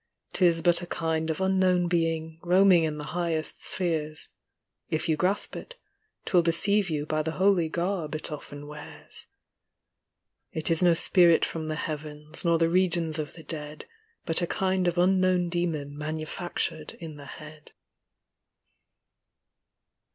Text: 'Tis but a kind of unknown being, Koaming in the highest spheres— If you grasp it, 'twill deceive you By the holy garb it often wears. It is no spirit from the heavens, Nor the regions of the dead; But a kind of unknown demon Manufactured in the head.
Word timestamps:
'Tis 0.33 0.63
but 0.63 0.81
a 0.81 0.87
kind 0.87 1.29
of 1.29 1.39
unknown 1.39 1.87
being, 1.87 2.39
Koaming 2.41 2.85
in 2.85 2.97
the 2.97 3.03
highest 3.13 3.63
spheres— 3.63 4.29
If 4.89 5.07
you 5.07 5.15
grasp 5.15 5.55
it, 5.55 5.75
'twill 6.25 6.41
deceive 6.41 6.89
you 6.89 7.05
By 7.05 7.21
the 7.21 7.33
holy 7.33 7.69
garb 7.69 8.15
it 8.15 8.31
often 8.31 8.65
wears. 8.65 9.27
It 10.51 10.71
is 10.71 10.81
no 10.81 10.95
spirit 10.95 11.45
from 11.45 11.67
the 11.67 11.75
heavens, 11.75 12.43
Nor 12.43 12.57
the 12.57 12.67
regions 12.67 13.19
of 13.19 13.35
the 13.35 13.43
dead; 13.43 13.85
But 14.25 14.41
a 14.41 14.47
kind 14.47 14.87
of 14.87 14.97
unknown 14.97 15.49
demon 15.49 15.95
Manufactured 15.95 16.93
in 16.93 17.17
the 17.17 17.25
head. 17.27 17.71